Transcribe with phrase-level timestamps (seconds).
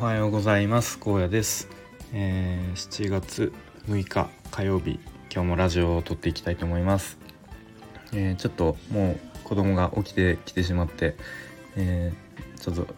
[0.00, 0.98] おはようございます。
[0.98, 1.68] 高野です、
[2.14, 3.52] えー、7月
[3.86, 4.98] 6日火曜日
[5.30, 7.18] 今日もラジオを撮っていきたいと思います、
[8.14, 11.16] えー、ちょっともう子供が起きてきてしまって、
[11.76, 12.94] えー、ちょっと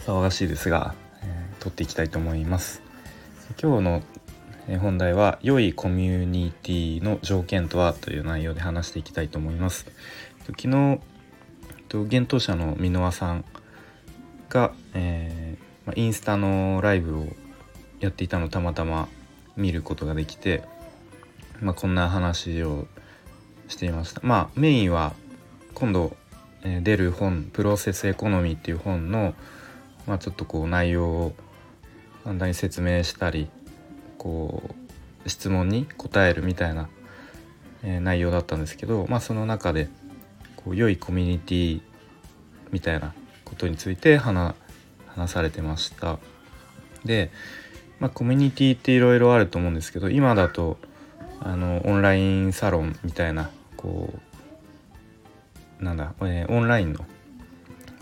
[0.00, 2.82] 騒がしいですが、えー、撮っていきたいと思います。
[3.58, 4.02] 今日の
[4.80, 9.86] 本題は良いコミュニティの条件とはという内容で話していきたいと思います。
[10.46, 11.00] 昨日
[11.90, 13.44] 幻冬舎の箕輪さん
[14.50, 15.45] が、えー、
[15.86, 17.26] まインスタのライブを
[18.00, 19.08] やっていたのをたまたま
[19.56, 20.62] 見ることができて、
[21.60, 22.86] まあ、こんな話を
[23.68, 24.20] していました。
[24.22, 25.14] まあメインは
[25.74, 26.16] 今度、
[26.64, 29.34] え、出る本「プロセスエコノミー」っていう本の、
[30.06, 31.34] まあ、ちょっとこう内容を
[32.24, 33.48] 簡単に説明したり
[34.18, 34.74] こ
[35.24, 36.88] う質問に答えるみたいな、
[37.82, 39.88] え、内容だったんですけど、まあ、その中で
[40.56, 41.80] こう良いコミュニティ
[42.70, 44.54] みたいなことについて話
[45.16, 46.18] 話されてました。
[47.04, 47.30] で、
[47.98, 50.76] まあ、コミュニティっていろいろあると思うんですけど今だと
[51.40, 54.12] あのオンラインサロンみたいなこ
[55.80, 57.04] うなんだ、えー、オンラインの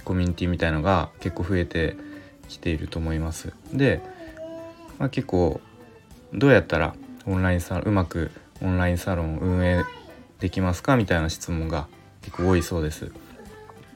[0.05, 1.97] コミュニティみたいのが結構増えて
[2.48, 3.53] きていると思います。
[3.73, 4.01] で、
[4.98, 5.61] まあ、結構
[6.33, 6.95] どうやったら
[7.27, 9.83] オンラインサロンうまくオンラインサロンを運営
[10.41, 11.89] できますかみたいな質問が
[12.23, 13.12] 結構多いそうです。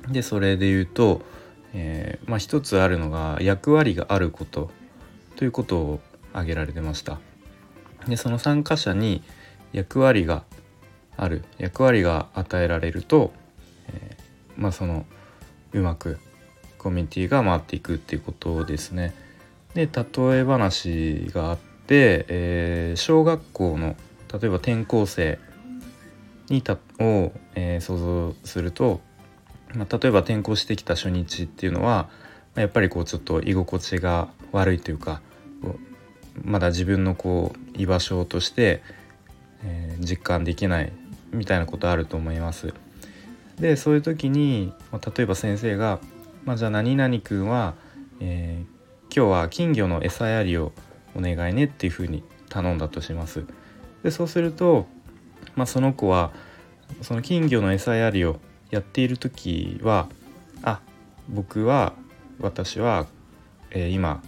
[0.08, 1.22] でそれで言うと、
[1.74, 4.70] えー、まあ、一つあるのが役割があること
[5.36, 6.00] ということを
[6.32, 7.18] 挙げられてました。
[8.06, 9.22] でその参加者に
[9.72, 10.44] 役割が
[11.16, 13.32] ある役割が与えられると、
[13.88, 15.04] えー、まあその
[15.72, 16.18] うまく
[16.78, 19.14] コミュニティが回っていくっていうことですね。
[19.74, 23.96] で例え話があって、えー、小学校の
[24.32, 25.38] 例えば転校生
[26.48, 29.00] にたを、えー、想像すると
[29.74, 32.08] まあ、例えば転校してきた初日っていうのは
[32.54, 35.20] やっぱりこうちょっと居心地が悪いというか
[36.44, 38.82] まだ自分のこう居場所として、
[39.64, 40.92] えー、実感できない
[41.32, 42.72] みたいなことあると思います。
[43.58, 45.98] でそういう時に、まあ、例えば先生が
[46.44, 47.74] 「まあ、じゃあ何々君は、
[48.20, 50.72] えー、今日は金魚の餌やりを
[51.16, 53.44] お願いね」っていうふうに頼んだとします。
[54.04, 54.86] でそうすると、
[55.56, 56.30] まあ、その子は
[57.02, 58.40] その金魚の餌やりを
[58.70, 60.08] やっている時は
[60.62, 60.80] あ
[61.28, 61.94] 僕は
[62.40, 63.06] 私は、
[63.70, 64.22] えー、今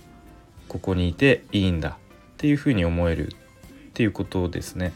[0.68, 1.92] ここにいていいんだっ
[2.36, 4.92] ていうふうに思えるっていうことですね。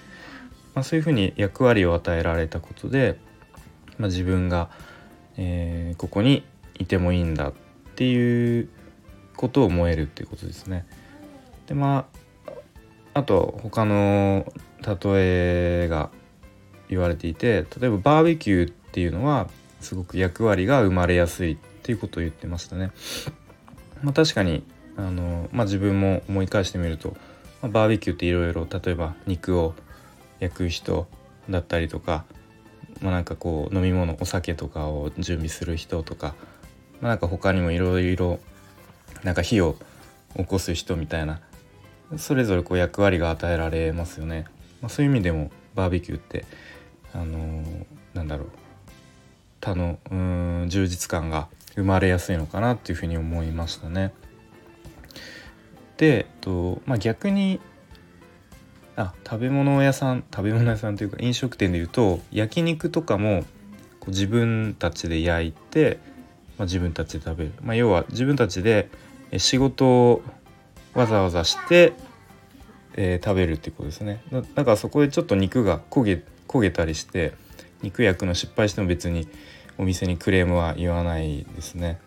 [0.74, 3.18] まあ、そういうふうに役割を与えられたことで、
[3.98, 4.70] まあ、自分が、
[5.36, 6.44] えー、ここに
[6.78, 7.52] いてもいいんだっ
[7.94, 8.68] ていう
[9.36, 10.86] ことを思えるっていうことですね。
[11.66, 12.06] でま
[12.46, 12.52] あ
[13.14, 14.96] あと他の例
[15.84, 16.10] えが
[16.88, 19.48] 言われていて例えばバーベキューっていうのは
[19.80, 22.92] すごく役割が生まれやすいっていうことを言ってましたね。
[24.04, 24.62] まあ、確かに
[24.96, 27.16] あの、まあ、自分も思い返してみると、
[27.60, 29.74] まあ、バーベキューっていろいろ例えば肉を
[30.38, 31.08] 焼く人
[31.50, 32.24] だったりとか、
[33.00, 36.36] まあ、なんかこう飲み物お酒とかを準備する人とか、
[37.00, 38.38] まあ、なんか他にもいろいろ
[39.24, 39.76] なんか火を
[40.36, 41.40] 起こす人みたいな
[42.16, 44.44] それぞれこう役割が与えられますよね。
[44.80, 46.44] まあ、そういう意味でもバーベキューって
[47.12, 48.63] あのー、なんだろう
[49.64, 54.12] 他のうん充実感が生まれやすいのかなっていうふうに思いましたね。
[55.96, 57.60] で、えっとまあ、逆に
[58.96, 63.44] あ食べ物屋さん食べ物屋さんというか飲食店でいうと焼肉とかも
[64.00, 65.98] こう自分たちで焼いて、
[66.58, 68.90] まあ、自分たちで食べる、まあ、要は自分たちで
[69.38, 70.22] 仕事を
[70.92, 71.94] わざわざして、
[72.94, 74.22] えー、食べるっていうことですね
[74.54, 77.32] だからそこでちょっと肉が焦げ焦げたりして
[77.84, 79.28] 肉焼くの失敗しても別に
[79.78, 82.00] お店にクレームは言わないですね。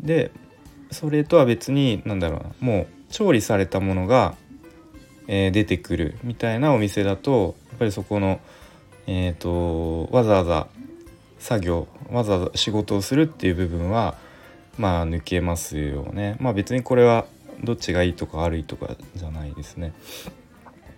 [0.00, 0.30] で
[0.90, 4.34] それとは別に何だろうなもう調理されたものが、
[5.26, 8.40] えー、出てくるみたいなお店だとやっぱりそこの、
[9.06, 10.66] えーと、わざわざ
[11.38, 14.16] 作業わざわざ仕事をするっていう部分は
[14.76, 16.36] まあ抜けますよね。
[16.40, 17.26] まあ別にこれは
[17.64, 19.94] どっちがいいとか悪いとかじゃないですね。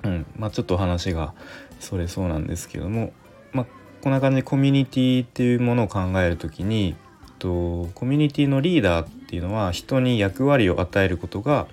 [0.05, 0.27] うん。
[0.37, 1.35] まあ、ちょっと話が
[1.81, 3.12] それそうなんですけども、
[3.53, 3.67] まあ、
[4.03, 6.97] こんな感じでコミュニティっていうものを考える時に
[7.39, 11.67] とコミュニティのリーダーっていうのは人に役割を与えることが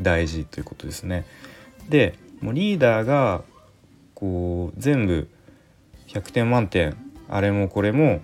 [0.00, 1.24] 大事ということですね。
[1.88, 3.42] でもうリーダーが
[4.14, 5.28] こう全部
[6.08, 6.96] 100点満点
[7.28, 8.20] あれもこれも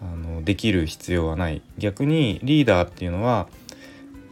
[0.00, 1.62] あのできる必要はない。
[1.76, 3.48] 逆にリーダーっていうのは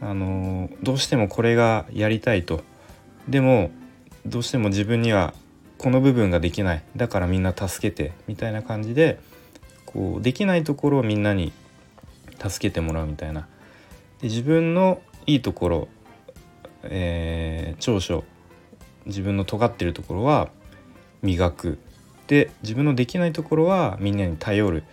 [0.01, 2.61] あのどうしてもこれがやりたいと。
[3.27, 3.71] でも
[4.27, 5.33] どうしても自分には
[5.77, 6.83] この部分ができない。
[6.95, 9.19] だからみんな助けてみたいな感じで
[9.85, 11.53] こうできないところをみんなに
[12.37, 13.47] 助けてもらうみたいな。
[14.21, 15.87] で自分のいいところ、
[16.83, 18.23] えー、長所
[19.05, 20.49] 自分の尖ってるところは
[21.21, 21.79] 磨く。
[22.27, 24.83] で自分のできないところはみんなに頼る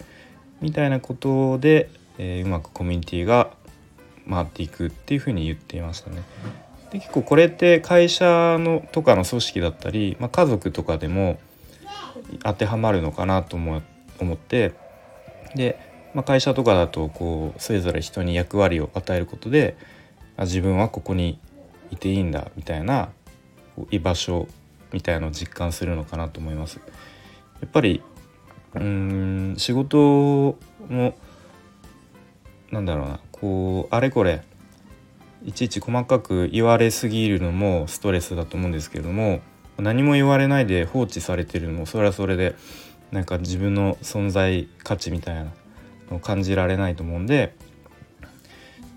[0.60, 3.50] みたいなことで、えー、うまくコミュニティが
[4.31, 6.22] 回っていくっていうふうに言っていましたね。
[6.94, 11.41] で結構これって会社のとかの組織だったり、まあ、家族とかでも
[12.44, 14.75] 当てはまるのかなと思って
[15.56, 15.76] で、
[16.14, 19.76] まあ、会社とかだとこうそれぞれ人に役割を与えることで
[20.38, 21.41] 自分はここに
[21.91, 23.08] いていいんだみたいな
[23.91, 24.46] 居場所
[24.93, 26.81] みたいのを実感するのかなと思います。
[27.61, 28.02] やっぱり
[28.75, 30.56] うん仕事
[30.88, 31.17] も
[32.70, 34.44] なんだろうなこうあれこれ
[35.44, 39.41] いちいち細かく言われすぎるのもストレスだと思うんですけれども
[39.79, 42.55] 何も言われないで放置されてるのもそれはそれで
[43.12, 45.52] なんか自分の存在価値みたいな
[46.11, 47.55] のを感じられないと思うんで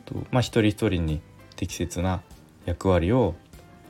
[0.06, 1.22] とまあ一人一人に
[1.56, 2.22] 適切な
[2.66, 3.36] 役割を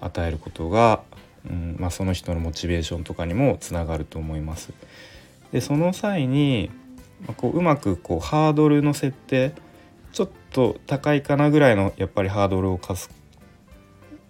[0.02, 1.02] 与えることが、
[1.50, 4.72] うんまあ、その人のモチベーションとかにもつながると思います。
[5.52, 6.72] でその際に、
[7.22, 9.54] まあ、こううまくこうハードルの設定
[10.12, 13.12] ちょっと高いかなぐらいのやっぱりハードルを課す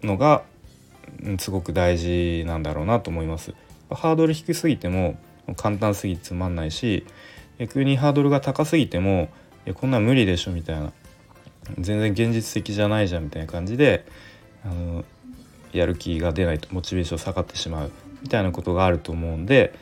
[0.03, 0.43] のが、
[1.39, 3.53] すごく大事なんだろうなと思います。
[3.89, 5.17] ハードル低すぎても
[5.55, 7.05] 簡単すぎてつまんないし
[7.57, 9.29] 逆にハードルが高すぎても
[9.75, 10.91] こんなん無理でしょみたいな
[11.79, 14.05] 全然現実的じゃないじゃんみたいな感じで
[14.65, 15.05] あの
[15.71, 17.91] やる気が出ないとモチベーション下がってしまう
[18.21, 19.73] みたいなことがあると思うんで、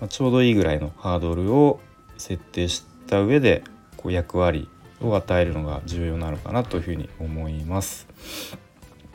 [0.00, 1.80] まあ、ちょうどいいぐらいのハードルを
[2.16, 3.62] 設定した上で
[3.98, 4.70] こう役割
[5.00, 8.08] を与えるのが重要なのかなというふうに思います。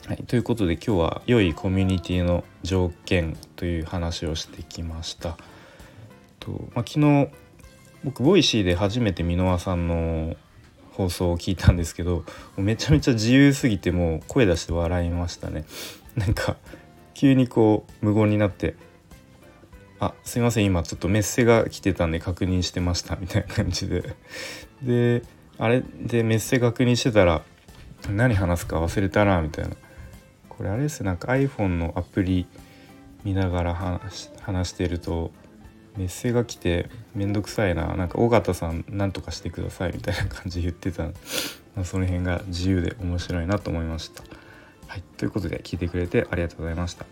[0.08, 5.38] はい、ということで今日は良いコミュニティの条件という話をしてきました。
[6.40, 7.30] とまあ、昨日
[8.04, 10.36] 僕ボイシーで初めて箕輪さんの
[10.92, 12.26] 放送を聞いたんですけど
[12.58, 15.66] めちゃめちゃ自由すぎてもう声出して笑いましたね。
[16.16, 16.58] なんか
[17.14, 18.76] 急にこう無言になって
[20.00, 24.16] 「あすいません今ちょっとメッセが来てたんで確認してました」みたいな感じで
[24.82, 25.24] で
[25.58, 27.42] あれでメッセ確認してたら
[28.10, 29.76] 何話すか忘れたなみたいな
[30.50, 32.48] これあれですなんか iPhone のアプリ
[33.24, 35.32] 見ながら話話してると
[35.98, 41.12] メッセが来てめんどくさいななんか尾形さん何とかしてくださいみたいな感じ言ってた、ま
[41.82, 44.24] あ、その辺が自由で面白いなと思いました。
[44.88, 47.06] はい、ということで聞いてくれてありがとうございました。